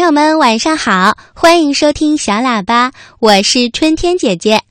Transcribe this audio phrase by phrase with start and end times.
[0.00, 4.62] 朋友们晚上好，欢迎收听小喇叭，我是春天姐姐。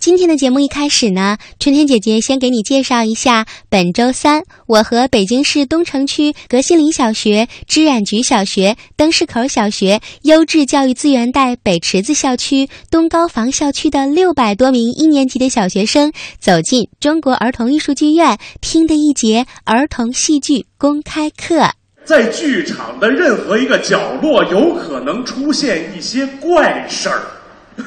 [0.00, 21.70] 今天的节目一开始呢，春天姐姐先给你介绍一下本周三我和北京市东城区革新林小学、织染局小学、灯市口小学、优质教育资源带北池子校区、东高房校区的六百多名一年级的小学生走进中国儿童艺术剧院，听的一节儿童戏剧公开课。
[22.04, 27.22] 在剧场的任何一个角落，有可能出现一些怪事儿。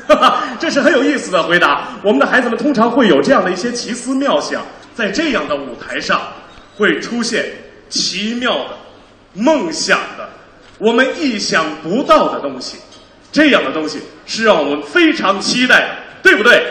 [0.07, 1.87] 哈哈，这是很有意思的回答。
[2.03, 4.61] 我们的孩子们通常会有这样的一些奇思妙想，
[4.93, 6.21] 在这样的舞台上
[6.75, 7.45] 会出现
[7.87, 8.71] 奇妙的、
[9.33, 10.27] 梦想的、
[10.77, 12.77] 我们意想不到的东西。
[13.31, 15.89] 这样的东西是让我们非常期待的，
[16.23, 16.61] 对不对？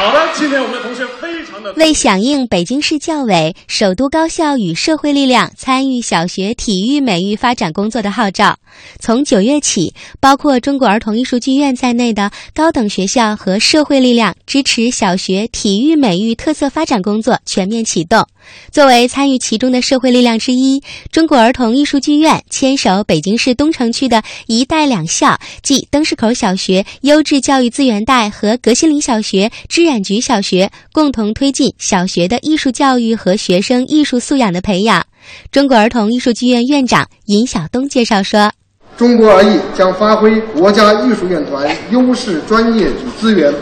[0.00, 8.58] 好的，今天我们的同学非常的为响应北京市教委首都高校与社会力量参与小学体育美育发展工作的号召，
[8.98, 18.26] 从九月起，包括中国儿童艺术剧院在内的高等学校和社会力量支持小学体育美育特色发展工作全面启动。
[18.72, 29.52] 作为参与其中的社会力量之一，中国儿童艺术剧院牵手北京市东城区的一带两校，即灯市口小学优质教育资源带和革新林小学、
[29.90, 35.04] 展局小学，共同推进小学的艺术教育和学生艺术素养的培养。
[35.50, 38.52] 中国儿童艺术剧院院长尹晓东介绍说
[38.96, 43.52] ：“中国儿艺将发挥国家艺术院团优势专业与资源，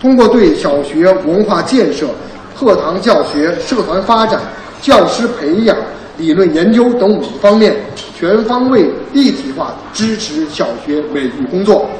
[0.00, 2.08] 通过对小学文化建设。”
[2.56, 4.40] 课堂教学、社团发展、
[4.80, 5.76] 教师培养、
[6.16, 7.74] 理论研究等五个方面，
[8.16, 11.90] 全方位立体化支持小学美育工作。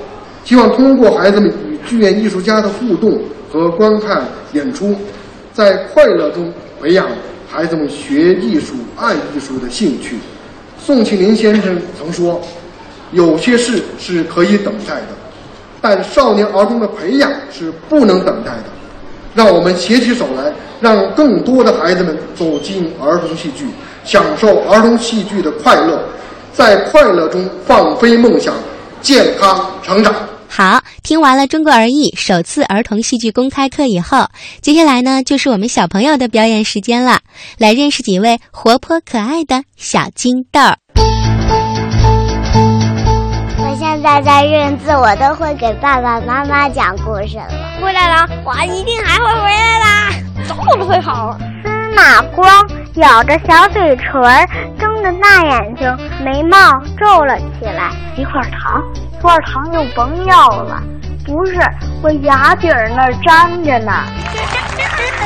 [0.45, 3.21] 希望通过孩子们与剧院艺术家的互动
[3.55, 4.97] 和观看演出，
[5.53, 7.07] 在快乐中培养
[7.49, 10.17] 孩子们学艺术、爱艺术的兴趣。
[10.85, 12.43] 宋庆龄先生曾说
[13.13, 15.07] ：“有些事是可以等待的，
[15.81, 18.65] 但少年儿童的培养是不能等待的。”
[19.37, 23.67] 让我们携起手来，让更多的孩子们走进儿童戏剧，
[24.05, 26.03] 享受儿童戏剧的快乐，
[26.53, 28.53] 在快乐中放飞梦想，
[29.01, 30.13] 健康成长。
[30.57, 34.29] 好，听完了中国儿艺首次儿童戏剧公开课以后，
[34.61, 37.19] 接下来呢就是我们小朋友的表演时间了。
[37.59, 40.61] 来认识几位活泼可爱的小金豆。
[43.59, 47.49] 我现在在认字，我都会给爸爸妈妈讲故事了。
[47.83, 51.37] 回来了，我一定还会回来的，走路会好。
[51.65, 52.47] 司马光
[52.95, 54.23] 咬着小嘴唇，
[54.79, 57.91] 睁着大眼睛，眉毛皱了起来。
[58.17, 58.81] 一块糖，
[59.25, 60.83] 一块糖就甭要了。
[61.25, 61.59] 不是，
[62.03, 64.05] 我牙底儿那儿粘着呢。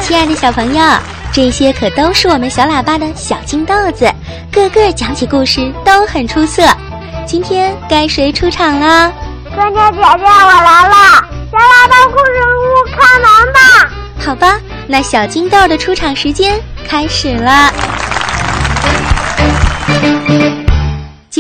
[0.01, 0.85] 亲爱的小朋友，
[1.33, 4.09] 这些可都是我们小喇叭的小金豆子，
[4.53, 6.63] 个个讲起故事都很出色。
[7.27, 9.13] 今天该谁出场了？
[9.53, 10.95] 春天姐姐，我来了。
[11.51, 13.91] 小喇叭故事屋开门吧！
[14.25, 16.55] 好吧，那小金豆的出场时间
[16.87, 17.73] 开始了。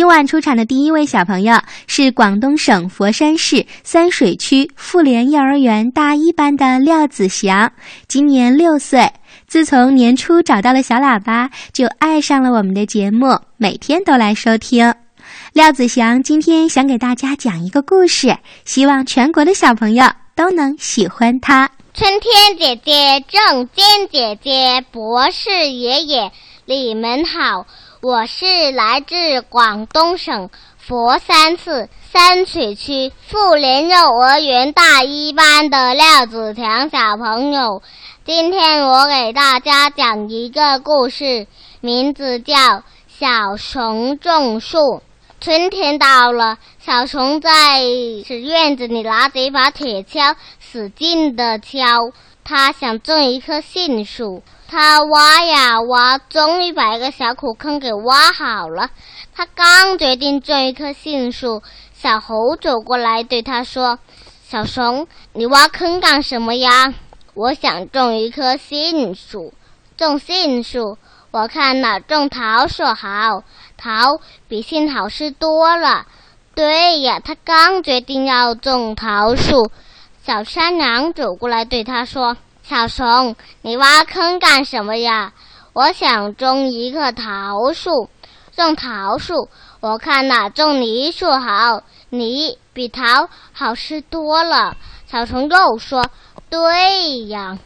[0.08, 7.70] 今晚出场的第一位小朋友是广东省佛山市三水区妇联幼儿园大一班的廖子祥，
[8.06, 9.06] 今年六岁。
[9.46, 14.94] 自从年初找到了小喇叭，就爱上了我们的节目，每天都来收听。
[15.52, 21.68] 廖子祥今天想给大家讲一个故事，希望全国的小朋友都能喜欢他。
[21.92, 26.32] 春天姐姐、正坚姐姐、博士爷爷，
[26.64, 27.66] 你们好，
[28.00, 37.82] 我是来自广东省佛山市三水区妇联幼儿园大一班的廖子强小朋友。
[38.24, 41.48] 今天我给大家讲一个故事，
[41.80, 42.54] 名字叫
[43.08, 44.78] 《小熊种树》。
[45.40, 52.12] 春天到了，小熊在院子里拿着一把铁锹，使劲的敲。
[52.44, 58.90] 他想种一棵杏树，他挖呀挖，终于把一个小苦坑给挖好了。
[59.34, 61.62] 他刚决定种一棵杏树，
[61.94, 63.98] 小猴走过来对他说
[64.46, 66.92] ：“小熊，你挖坑干什么呀
[67.32, 69.54] ？”“我想种一棵杏树。
[69.96, 70.98] ”“种杏树？
[71.30, 73.42] 我看哪种桃树好。”
[73.78, 76.04] 桃比杏好吃多了。
[76.54, 79.70] 对呀，他刚决定要种桃树，
[80.22, 82.36] 小山羊走过来对他说
[82.68, 85.32] ：“小熊，你挖坑干什么呀
[85.72, 88.10] ？”“我想种一棵桃树。
[88.54, 89.48] ”“种桃树？
[89.80, 91.82] 我看哪种梨树好。
[92.10, 94.76] 梨比桃好吃多了。”
[95.10, 96.10] 小熊又说
[96.50, 97.58] ：“对呀。”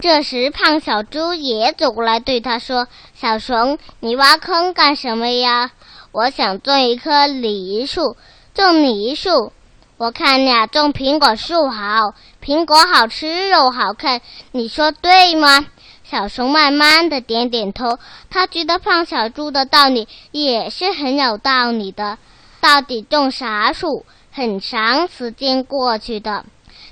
[0.00, 5.70] 这时，胖小猪也走过来对他说：“小熊，你挖坑干什么呀？”
[6.10, 8.16] 我想种一棵梨树，
[8.54, 9.52] 种梨树。
[9.98, 14.20] 我看呀，种苹果树好，苹果好吃，又好看，
[14.52, 15.66] 你说对吗？”
[16.08, 17.98] 小熊慢慢的点点头，
[18.30, 22.16] 他觉得胖小猪的道理也是很有道理的。
[22.60, 24.06] 到底种啥树？
[24.30, 26.44] 很长时间过去的，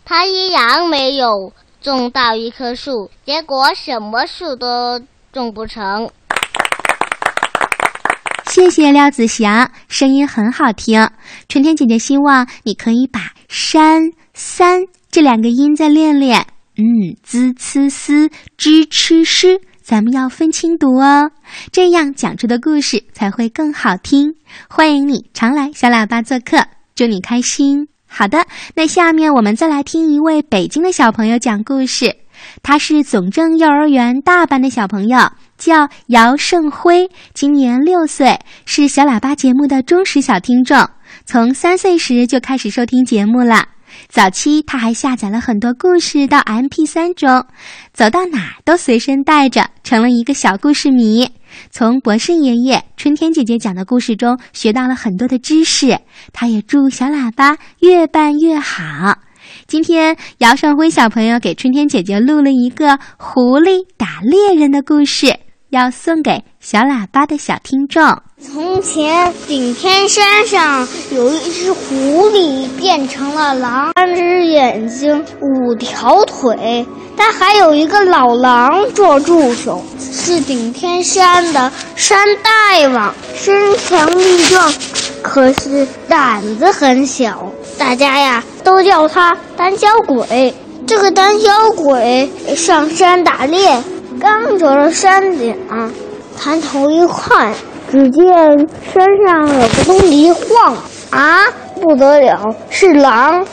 [0.04, 5.00] 他依然没有种到一棵树，结果什么树都
[5.32, 6.10] 种不成。
[8.56, 11.10] 谢谢廖子祥，声音很好听。
[11.46, 13.20] 春天姐姐希望你可以把
[13.50, 14.80] “山”“三”
[15.12, 16.46] 这两个音再练练。
[16.78, 21.30] 嗯，z c s zh ch sh，咱们要分清读哦，
[21.70, 24.34] 这样讲出的故事才会更好听。
[24.70, 26.56] 欢迎你常来小喇叭做客。
[26.94, 27.86] 祝你开心。
[28.06, 32.16] 好的，那下面我们再来听一位北京的小朋友讲故事。
[32.62, 35.18] 他是总政幼儿园大班的小朋友，
[35.56, 40.88] 叫姚胜辉，今年六岁，是小喇叭节目的忠实小听众，
[41.24, 43.66] 从三岁时就开始收听节目了。
[44.08, 47.46] 早期他还下载了很多故事到 MP3 中，
[47.94, 51.30] 走到哪都随身带着，成了一个小故事迷。
[51.70, 55.98] 从博士爷爷、春天姐姐讲的故事中学到了很多的知识，
[56.32, 59.18] 他也祝小喇叭越办越好。
[59.66, 65.34] 今天姚胜辉小朋友给春天姐姐录了一个狐狸打猎人的故事，
[65.70, 68.02] 要送给小喇叭的小听众。
[68.40, 76.86] 从前，顶天山上有一只狐狸变成了狼，三只眼睛，五条腿。
[77.16, 84.72] 它还有一个老狼做助手，是顶天山的山大王，身强力壮，
[85.22, 87.50] 可是胆子很小。
[87.78, 90.54] 大家呀都叫他胆小鬼。
[90.86, 93.82] 这个胆小鬼上山打猎，
[94.20, 95.56] 刚走到山顶，
[96.38, 97.52] 抬头一看。
[97.88, 98.26] 只见
[98.92, 100.76] 山上有个东西晃，
[101.10, 101.44] 啊，
[101.80, 103.46] 不得了，是狼，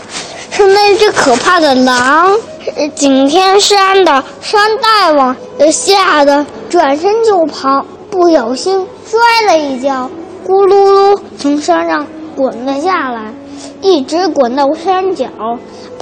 [0.50, 2.32] 是那只可怕的狼。
[2.96, 5.36] 景天山的山大王
[5.72, 10.10] 吓得转身就跑，不小心摔了一跤，
[10.48, 13.32] 咕噜噜从山上滚了下来，
[13.82, 15.28] 一直滚到山脚。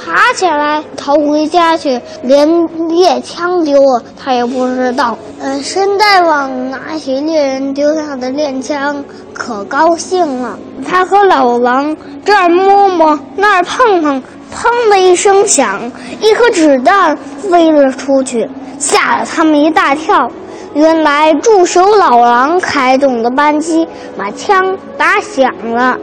[0.03, 5.17] 爬起来逃回家去，连猎枪丢了他也不知道。
[5.39, 9.03] 呃，申大王拿起猎人丢下的猎枪，
[9.33, 10.57] 可高兴了。
[10.87, 11.95] 他和老狼
[12.25, 14.21] 这儿摸摸，那儿碰碰，
[14.53, 18.49] 砰的一声响，一颗子弹飞了出去，
[18.79, 20.29] 吓了他们一大跳。
[20.73, 23.87] 原来驻守老狼开动的扳机
[24.17, 25.97] 把枪打响了。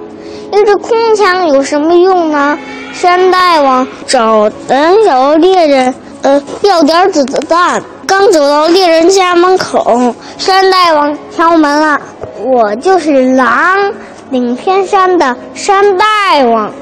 [0.53, 2.59] 一支空枪有什么用呢？
[2.93, 7.83] 山大王找胆小的猎人，呃，要点子弹。
[8.07, 12.01] 刚走到猎人家门口，山大王敲门了。
[12.43, 13.93] 我就是狼
[14.31, 16.07] 顶天山的山大
[16.45, 16.73] 王。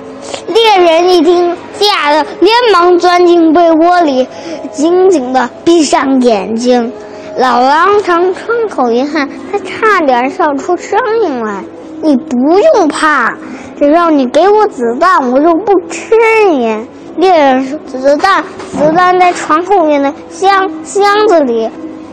[0.47, 4.27] 猎人一听，吓得连忙钻进被窝里，
[4.73, 6.93] 紧紧地闭上眼睛。
[7.37, 11.65] 老狼从窗口一看，他差点笑出声音来。
[12.03, 13.33] 你不用怕，
[13.79, 16.15] 只要你给我子弹，我就不吃
[16.51, 16.87] 你。
[17.17, 21.71] 猎人说：“子弹，子弹在床后面的箱箱子里。”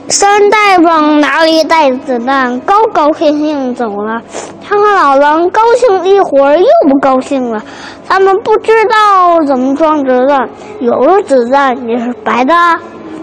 [0.10, 4.22] 山大王拿了一袋子弹，高高兴兴走了。
[4.62, 7.62] 他和老狼高兴了一会儿，又不高兴了。
[8.08, 10.50] 他们不知道怎么装子弹，
[10.80, 12.54] 有了子弹也是白的。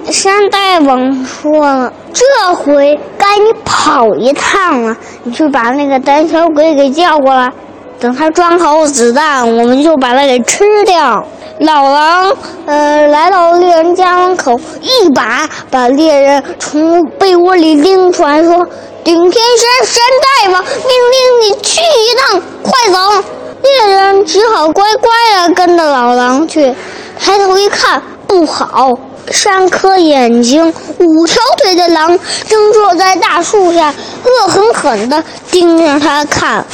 [0.06, 4.96] 山大王说了：“这回该你跑一趟了。
[5.22, 7.52] 你去把那个胆小鬼给叫过来，
[8.00, 11.24] 等他装好子弹，我们就把他给吃掉。”
[11.60, 12.32] 老狼
[12.64, 18.66] 呃来到猎人家门口，一把把猎人从被窝里拎出来，说
[19.04, 23.22] ：“顶天山山大王命令你去一趟，快走！”
[23.62, 26.74] 猎人只好乖乖的跟着老狼去。
[27.18, 28.98] 抬头一看，不好！
[29.30, 32.18] 三颗眼睛、五条腿的狼
[32.48, 33.94] 正坐在大树下，
[34.24, 36.64] 恶狠狠地盯着他看。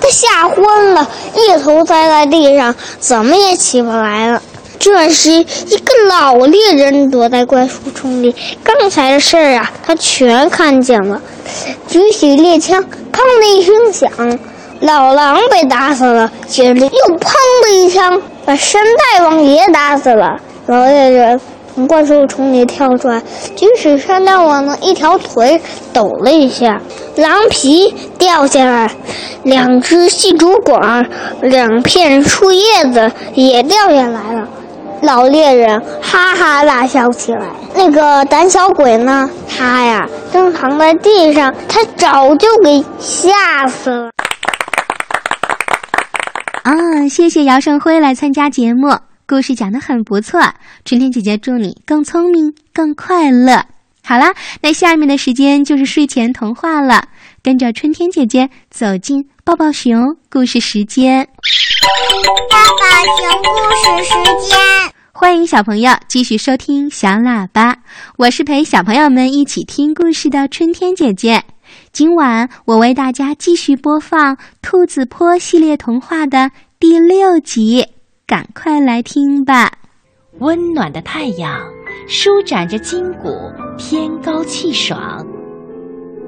[0.00, 4.42] 他吓昏了，一头栽在地上，怎么也起不来了。
[4.78, 11.20] 这时，一个老猎人躲在怪树丛里，刚才的事儿啊，他全看见了。
[11.86, 14.10] 举起猎枪，砰的一声响，
[14.80, 16.32] 老狼被打死了。
[16.48, 18.82] 接着又砰的一枪，把山
[19.14, 20.38] 大王也打死了。
[20.66, 21.38] 老猎人。
[21.80, 23.22] 从怪兽丛里跳出来，
[23.56, 25.58] 即使山大王的一条腿
[25.94, 26.78] 抖了一下，
[27.16, 28.90] 狼皮掉下来，
[29.44, 31.08] 两只细竹管，
[31.40, 34.46] 两片树叶子也掉下来了。
[35.00, 37.46] 老猎人哈哈大笑起来。
[37.74, 39.30] 那个胆小鬼呢？
[39.48, 44.10] 他呀，正躺在地上，他早就给吓死了。
[46.62, 48.98] 啊，谢谢姚胜辉来参加节目，
[49.30, 50.40] 故事讲得很不错。
[50.84, 53.64] 春天姐姐祝你更聪明、更快乐。
[54.02, 57.06] 好啦，那下面的时间就是睡前童话了，
[57.40, 61.28] 跟着春天姐姐走进抱抱熊故事时间。
[62.50, 62.84] 抱抱
[63.16, 64.58] 熊故事时间，
[65.12, 67.76] 欢迎小朋友继续收听小喇叭，
[68.16, 71.44] 我是陪小朋友们一起听故事的春天姐姐。
[71.92, 77.86] 今晚我为大家继续播放《兔子坡》系列童话的第六集，
[78.30, 79.72] 赶快来听吧！
[80.38, 81.60] 温暖的太阳
[82.06, 83.28] 舒展着筋骨，
[83.76, 85.26] 天高气爽。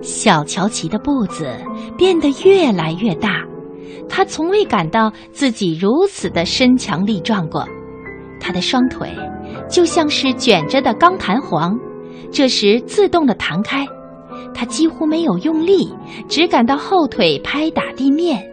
[0.00, 1.48] 小乔琪的步子
[1.96, 3.44] 变得越来越大，
[4.08, 7.64] 他从未感到自己如此的身强力壮过。
[8.40, 9.08] 他的双腿
[9.70, 11.78] 就像是卷着的钢弹簧，
[12.32, 13.86] 这时自动的弹开。
[14.52, 15.94] 他几乎没有用力，
[16.28, 18.51] 只感到后腿拍打地面。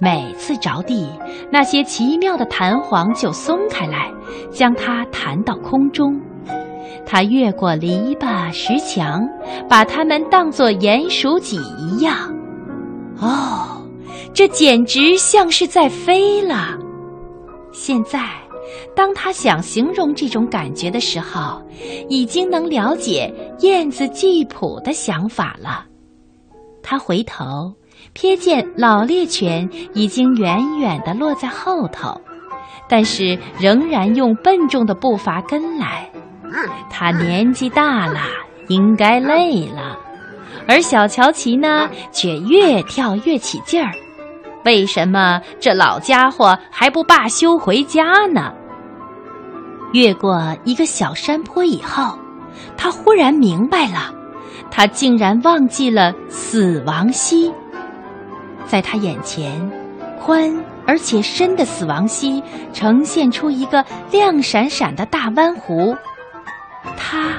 [0.00, 1.06] 每次着地，
[1.52, 4.10] 那些奇妙的弹簧就松开来，
[4.50, 6.18] 将它弹到空中。
[7.04, 9.20] 它越过篱笆、石墙，
[9.68, 12.34] 把它们当作鼹鼠脊一样。
[13.20, 13.82] 哦，
[14.32, 16.78] 这简直像是在飞了！
[17.72, 18.20] 现在。
[18.94, 21.60] 当他想形容这种感觉的时候，
[22.08, 25.84] 已经能了解燕子季普的想法了。
[26.80, 27.72] 他回头
[28.20, 32.20] 瞥见老猎犬已经远远地落在后头，
[32.86, 36.06] 但是仍然用笨重的步伐跟来。
[36.90, 38.20] 他年纪大了，
[38.68, 39.96] 应该累了，
[40.68, 43.90] 而小乔奇呢，却越跳越起劲儿。
[44.66, 48.52] 为什么这老家伙还不罢休回家呢？
[49.94, 52.18] 越过一个小山坡以后，
[52.76, 54.12] 他忽然明白了，
[54.70, 57.50] 他竟然忘记了死亡溪。
[58.70, 59.68] 在他眼前，
[60.20, 60.48] 宽
[60.86, 62.40] 而且深的死亡溪
[62.72, 65.96] 呈现出一个亮闪闪的大弯弧。
[66.96, 67.34] 他，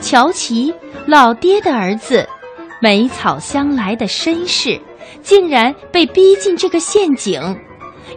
[0.00, 0.74] 乔奇，
[1.06, 2.28] 老爹的儿子，
[2.80, 4.80] 美草香来的绅士，
[5.22, 7.40] 竟然被逼进这个陷阱，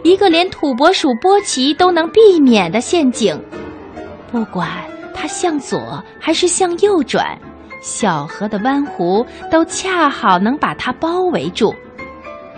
[0.02, 3.40] 一个连土拨鼠波奇都能避免的陷阱。
[4.32, 4.68] 不管
[5.14, 7.38] 它向左还是向右转，
[7.80, 11.72] 小河的弯弧都恰好能把它包围住。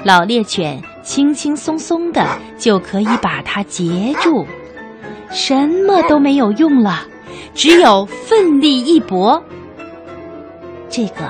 [0.04, 2.26] 老猎犬轻轻松松的
[2.59, 4.44] 就可以把它截住，
[5.30, 7.06] 什么都没有用了，
[7.54, 9.40] 只有奋力一搏。
[10.88, 11.23] 这个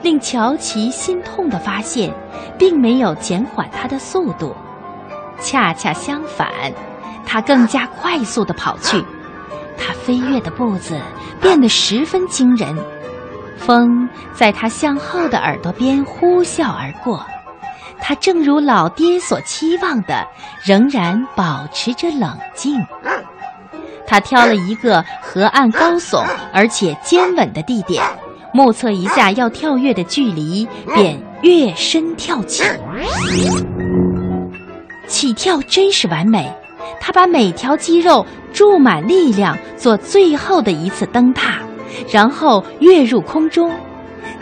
[0.00, 2.14] 令乔奇心痛的发现，
[2.56, 4.54] 并没有减缓它的速度，
[5.40, 6.48] 恰恰相反，
[7.26, 9.04] 它更加快速的跑去。
[9.76, 10.96] 它飞跃的步子
[11.40, 12.76] 变得十分惊人，
[13.56, 17.26] 风在它向后的耳朵边呼啸而过。
[18.00, 20.26] 他正如老爹所期望的，
[20.62, 22.84] 仍然保持着冷静。
[24.06, 28.04] 他挑了一个河岸高耸而且坚稳的地点，
[28.52, 32.62] 目测一下要跳跃的距离，便跃身跳起。
[35.06, 36.52] 起跳真是完美。
[37.00, 41.58] 他把每条肌肉注满力量，做最后的一次蹬踏，
[42.10, 43.70] 然后跃入空中。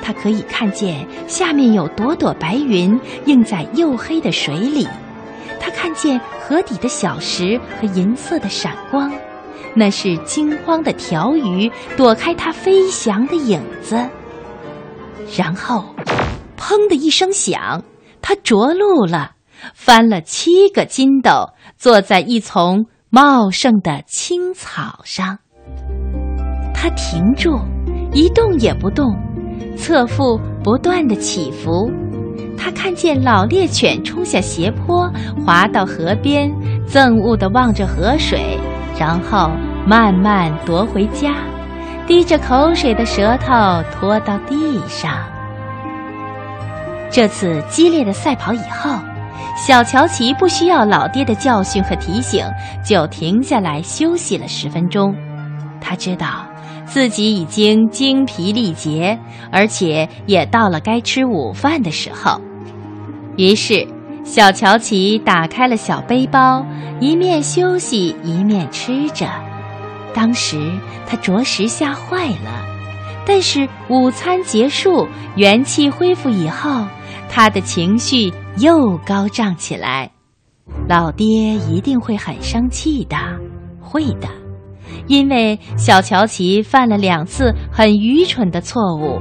[0.02, 4.86] 他可以看见下面有朵朵白云映在黝黑的水里，
[5.60, 9.10] 他看见河底的小石和银色的闪光，
[9.74, 13.96] 那是惊慌的条鱼躲开它飞翔的影子。
[15.36, 15.94] 然后，
[16.58, 17.82] 砰的一声响，
[18.20, 19.32] 他着陆了，
[19.74, 21.50] 翻了七个筋斗。
[21.78, 25.38] 坐在一丛茂盛的青草上，
[26.72, 27.58] 他停住，
[28.12, 29.12] 一动也不动，
[29.76, 31.90] 侧腹不断的起伏。
[32.56, 35.10] 他看见老猎犬冲下斜坡，
[35.44, 36.50] 滑到河边，
[36.86, 38.58] 憎恶地望着河水，
[38.98, 39.50] 然后
[39.86, 41.34] 慢慢踱回家，
[42.06, 43.52] 滴着口水的舌头
[43.92, 45.12] 拖到地上。
[47.10, 48.90] 这次激烈的赛跑以后。
[49.54, 52.42] 小乔奇不需要老爹的教训和提醒，
[52.82, 55.14] 就停下来休息了十分钟。
[55.78, 56.46] 他知道
[56.86, 59.18] 自己已经精疲力竭，
[59.50, 62.40] 而且也到了该吃午饭的时候。
[63.36, 63.86] 于是，
[64.24, 66.64] 小乔奇打开了小背包，
[67.00, 69.26] 一面休息一面吃着。
[70.14, 70.70] 当时
[71.06, 72.64] 他着实吓坏了，
[73.26, 76.86] 但是午餐结束，元气恢复以后，
[77.28, 78.32] 他的情绪。
[78.58, 80.10] 又高涨起来，
[80.86, 83.16] 老爹一定会很生气的，
[83.80, 84.28] 会的，
[85.06, 89.20] 因为小乔奇犯了两次很愚蠢的错误，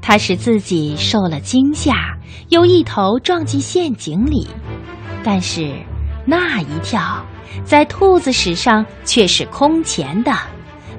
[0.00, 1.94] 他使自己受了惊吓，
[2.48, 4.46] 又一头撞进陷阱里，
[5.22, 5.72] 但是
[6.24, 7.24] 那一跳，
[7.64, 10.32] 在兔子史上却是空前的，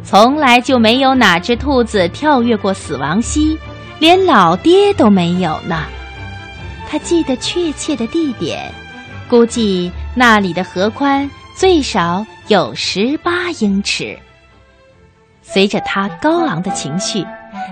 [0.04, 3.58] 从来就没有哪只兔子跳跃过死亡溪，
[4.00, 5.84] 连老爹都没有呢。
[6.88, 8.72] 他记得确切的地点，
[9.28, 14.18] 估计那里的河宽最少有十八英尺。
[15.42, 17.26] 随着他高昂的情绪，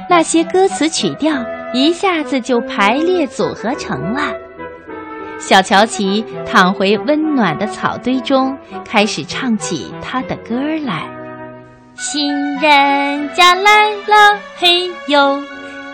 [0.10, 4.34] 那些歌词曲调一下子就排列组合成了。
[5.40, 11.04] 小乔琪躺回温暖的草堆中，开始唱起他的歌来
[11.96, 15.44] ：“新人家来了，嘿呦！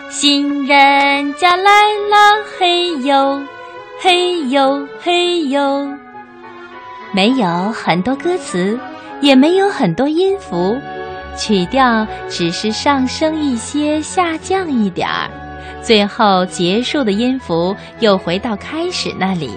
[0.08, 3.42] 新人家来了，嘿呦，
[4.00, 5.88] 嘿呦，嘿呦。”
[7.12, 8.78] 没有很多歌词，
[9.20, 10.78] 也没有很多音符。
[11.36, 15.30] 曲调只是上升一些，下降一点儿，
[15.82, 19.50] 最后结束的音符又回到开始那里。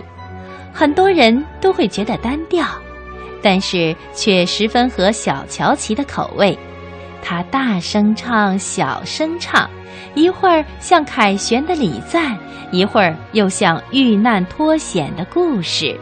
[0.72, 2.66] 很多人都会觉得单调，
[3.42, 6.58] 但是却十分合小乔琪的口味。
[7.22, 9.70] 他大声唱，小声唱，
[10.16, 12.38] 一会儿像凯旋的礼赞，
[12.72, 15.96] 一会儿又像遇难脱险的故事。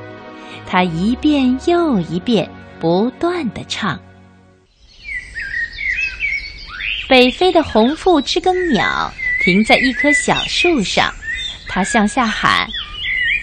[0.71, 2.49] 他一遍又一遍，
[2.79, 3.99] 不断的唱。
[7.09, 9.11] 北飞的红腹知更鸟
[9.43, 11.13] 停在一棵小树上，
[11.67, 12.65] 它向下喊：“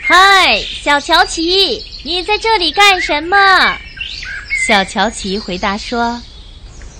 [0.03, 3.77] 嗨，小乔琪，你在这里干什么？”
[4.67, 6.19] 小乔琪回答说：“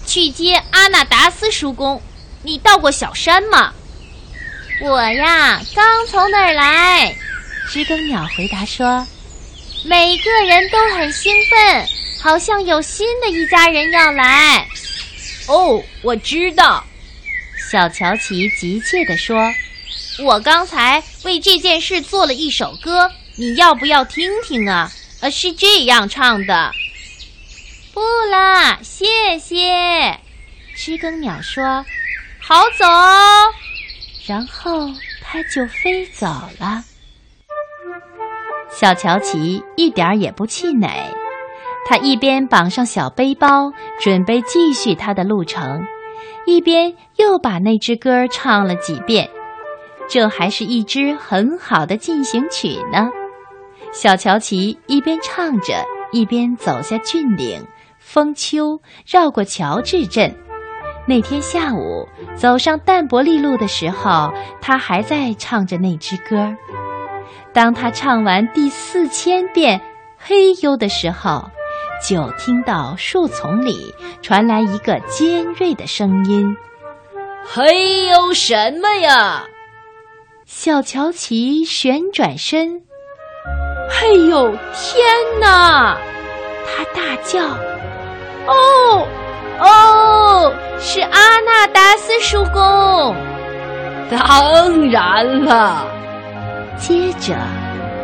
[0.05, 1.99] 去接阿纳达斯叔公。
[2.43, 3.73] 你到过小山吗
[4.85, 7.17] ？”“我呀，刚从那儿来。”
[7.73, 9.07] 知更鸟回答说
[9.85, 11.87] ：“每个人都很兴奋，
[12.23, 14.67] 好像有新的一家人要来。”
[15.49, 16.85] 哦，我知道，
[17.71, 19.51] 小乔琪急切地说
[20.25, 24.93] ：“我刚才为这件事做了一首歌，你要不要听听啊？
[25.21, 26.73] 呃，是这样唱的。”
[27.95, 30.19] 不啦，谢谢。
[30.77, 31.85] 知更鸟说
[32.39, 32.85] ：“好走。”
[34.27, 36.27] 然后它就飞走
[36.59, 36.85] 了。
[38.81, 40.89] 小乔琪一点儿也不气馁。
[41.85, 45.83] 他一边绑上小背包，准备继续他的路程，
[46.47, 49.29] 一边又把那支歌唱了几遍。
[50.09, 53.09] 这还是一支很好的进行曲呢。
[53.91, 57.61] 小乔琪一边唱着，一边走下峻岭，
[57.99, 60.33] 封丘，绕过乔治镇。
[61.05, 66.55] 那天下午，走上淡泊利路的时候，他还在唱着那支歌。
[67.53, 69.81] 当他唱完第四千遍
[70.17, 71.51] “嘿呦”的时候，
[72.07, 76.57] 就听到树丛里传来一个尖锐的声音
[77.45, 79.45] ：“嘿呦，什么呀？”
[80.47, 82.83] 小乔琪旋转身
[83.91, 85.05] ，“嘿呦，天
[85.41, 85.99] 哪！”
[86.65, 87.41] 他大叫
[88.47, 89.07] ：“哦，
[89.59, 93.17] 哦，是阿纳达斯叔公！”
[94.11, 95.98] 当然了。
[96.79, 97.37] 接着，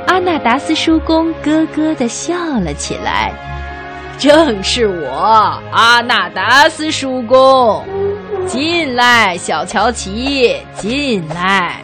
[0.07, 3.33] 阿纳达斯叔公咯咯的笑了起来。
[4.19, 7.85] 正是我，阿纳达斯叔公，
[8.47, 11.81] 进来，小乔琪，进来。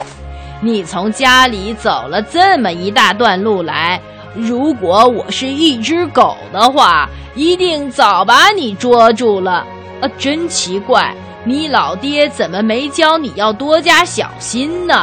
[0.60, 4.00] 你从家里走了这么一大段路来，
[4.34, 9.64] 如果我是一只狗的话，一定早把你捉住了。
[10.00, 14.94] 啊，真奇怪，你老爹怎么没教你要多加小心呢？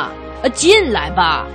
[0.43, 1.45] 啊，进来吧。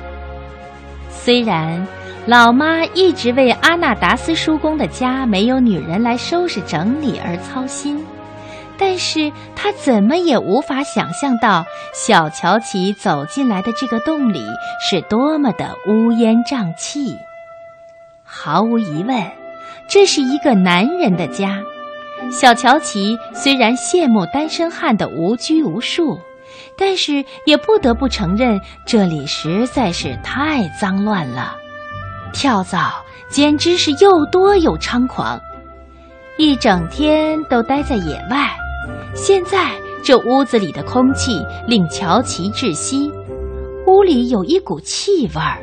[1.25, 1.87] 虽然。
[2.25, 8.01] 老妈一直为阿纳达斯叔公的家没有女人来收拾整理而操心，
[8.79, 14.41] 但是她怎么也无法想象到小乔琪走进来的这个洞里
[14.81, 17.17] 是多么的乌烟瘴气。
[18.23, 19.21] 毫无疑问，
[19.89, 21.61] 这是一个男人的家。
[22.31, 26.21] 小乔琪虽然羡慕单身汉的无拘无束，
[26.77, 31.57] 但是也不得不承认这里实在是太脏乱了。
[32.33, 32.93] 跳蚤
[33.29, 35.41] 简直是又多又猖狂，
[36.39, 38.51] 一整天都待在野外。
[39.15, 39.71] 现在
[40.03, 43.13] 这屋子里的空气令乔琪窒息，
[43.87, 45.59] 屋里有一股气味儿，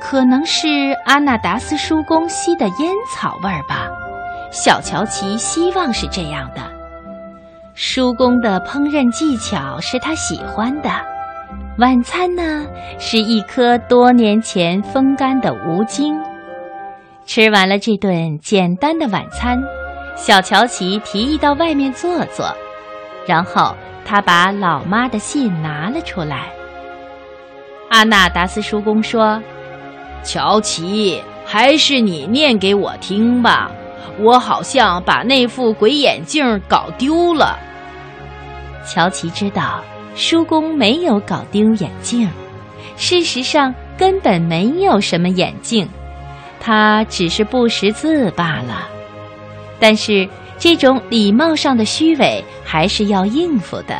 [0.00, 0.68] 可能是
[1.06, 3.88] 阿纳达斯叔公吸的烟草味儿吧。
[4.50, 6.71] 小乔琪希望是这样的。
[7.74, 10.90] 叔公的烹饪技巧是他喜欢的。
[11.78, 12.66] 晚餐呢，
[12.98, 16.14] 是一颗多年前风干的无精。
[17.24, 19.58] 吃完了这顿简单的晚餐，
[20.16, 22.54] 小乔琪提议到外面坐坐，
[23.26, 26.50] 然后他把老妈的信拿了出来。
[27.88, 29.42] 阿纳达斯叔公说
[30.22, 33.70] ：“乔琪，还是你念给我听吧。
[34.18, 37.58] 我好像把那副鬼眼镜搞丢了。
[38.86, 39.82] 乔琪知道
[40.14, 42.28] 叔公没有搞丢眼镜，
[42.96, 45.88] 事实上根本没有什么眼镜，
[46.60, 48.88] 他只是不识字罢了。
[49.78, 53.96] 但是这种礼貌上的虚伪还是要应付的，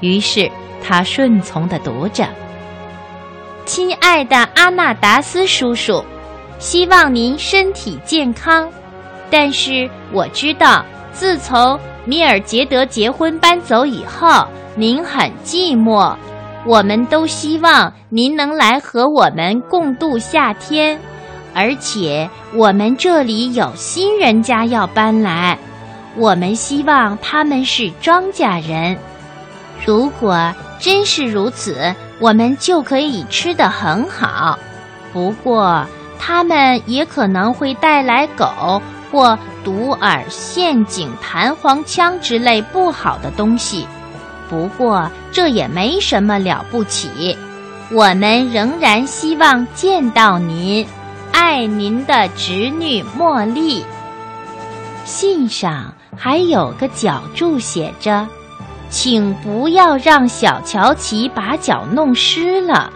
[0.00, 0.50] 于是
[0.82, 2.26] 他顺从地读着
[3.64, 6.04] ：“亲爱的阿纳达斯叔叔，
[6.58, 8.68] 希望您身体健康。”
[9.32, 16.14] 但是我知道，自从米尔杰德结婚搬走以后，您很寂寞。
[16.66, 20.98] 我们都希望您能来和我们共度夏天，
[21.54, 25.58] 而且我们这里有新人家要搬来，
[26.14, 28.96] 我们希望他们是庄稼人。
[29.84, 34.58] 如果真是如此，我们就可以吃得很好。
[35.12, 35.84] 不过，
[36.18, 38.80] 他们也可能会带来狗。
[39.12, 43.86] 或毒饵、陷阱、弹簧枪之类不好的东西，
[44.48, 47.36] 不过这也没什么了不起。
[47.90, 50.86] 我们仍然希望见到您，
[51.30, 53.84] 爱您的侄女茉莉。
[55.04, 58.26] 信上还有个脚注写着
[58.88, 62.90] ：“请不要让小乔琪把脚弄湿了。”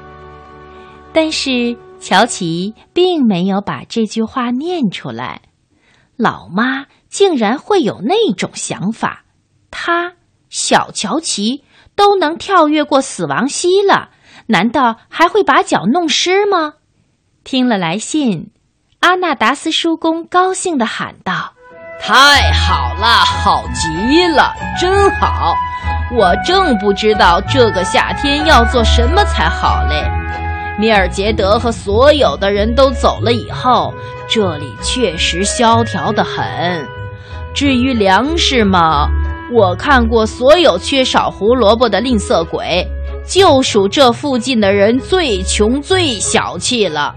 [1.13, 5.43] 但是乔琪并没有把这句话念出来。
[6.17, 9.25] 老妈竟然会有那种想法，
[9.71, 10.15] 她
[10.49, 14.11] 小乔琪都能跳跃过死亡溪了，
[14.47, 16.75] 难道还会把脚弄湿吗？
[17.45, 18.51] 听了来信，
[19.01, 21.53] 阿纳达斯叔公高兴地喊道
[22.01, 25.55] ：“太好了，好极了，真好！
[26.17, 30.03] 我正不知道这个夏天要做什么才好嘞。”
[30.79, 33.93] 米尔杰德和所有的人都走了以后，
[34.29, 36.87] 这里确实萧条得很。
[37.55, 39.09] 至于粮食嘛，
[39.53, 42.87] 我看过所有缺少胡萝卜的吝啬鬼，
[43.27, 47.15] 就属这附近的人最穷最小气了。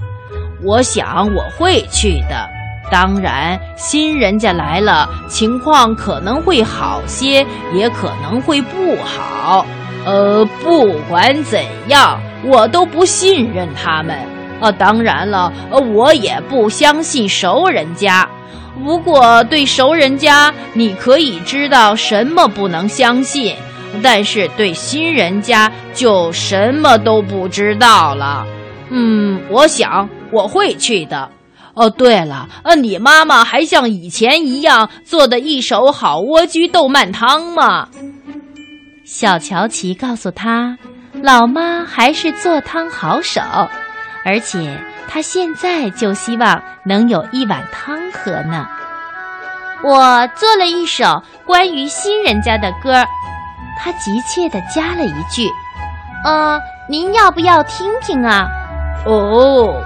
[0.63, 2.47] 我想我会去的。
[2.91, 9.65] 当然，新人家来了，情况可能会好些，也可能会不好。
[10.09, 12.19] 呃，不管怎样。
[12.43, 14.17] 我都不信任他们，
[14.61, 18.27] 啊，当然了，呃，我也不相信熟人家。
[18.81, 23.53] 不过对熟人家，你可以知道什么不能相信，
[24.01, 28.47] 但是对新人家就什么都不知道了。
[28.89, 31.29] 嗯，我想我会去的。
[31.73, 37.89] 哦，对了，呃，你妈妈还像以前一样做的一手好莴苣豆瓣汤吗？
[39.11, 40.77] 小乔琪告诉他。
[41.23, 43.41] 老妈还是做汤好手，
[44.23, 48.67] 而且她现在就希望能有一碗汤喝呢。
[49.83, 53.03] 我做了一首关于新人家的歌，
[53.79, 55.49] 她急切地加了一句
[56.23, 58.47] ：“呃，您要不要听听啊？”
[59.07, 59.83] 哦。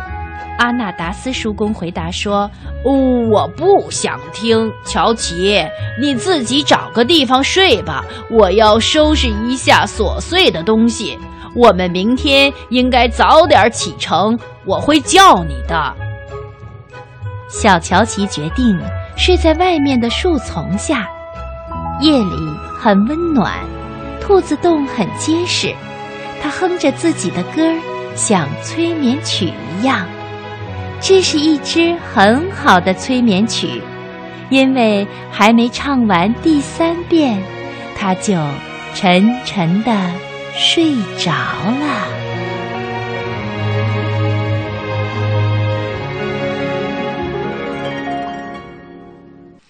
[0.57, 2.49] 阿纳达斯叔公回答说
[2.85, 2.93] ：“哦，
[3.31, 4.71] 我不想听。
[4.85, 5.65] 乔奇，
[5.99, 8.03] 你自己找个地方睡吧。
[8.29, 11.17] 我要收拾一下琐碎的东西。
[11.55, 14.37] 我们明天应该早点启程。
[14.65, 15.93] 我会叫你的。”
[17.49, 18.79] 小乔奇决定
[19.15, 21.07] 睡在外面的树丛下。
[21.99, 22.35] 夜里
[22.79, 23.53] 很温暖，
[24.19, 25.73] 兔子洞很结实。
[26.41, 27.79] 它哼着自己的歌儿，
[28.15, 30.05] 像催眠曲一样。
[31.05, 33.81] 这是一支很好的催眠曲，
[34.49, 37.37] 因为还没唱完第三遍，
[37.93, 38.33] 他就
[38.95, 39.91] 沉沉的
[40.53, 42.07] 睡着了。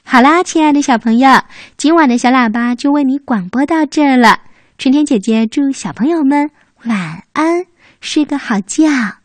[0.04, 1.41] 好啦，亲爱的小朋友，
[1.78, 4.41] 今晚的小喇叭就为你广播到这儿了。
[4.78, 6.52] 春天姐姐祝小朋友们
[6.86, 7.65] 晚安，
[8.02, 9.22] 睡个好觉。